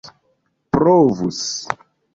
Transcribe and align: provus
provus 0.71 1.39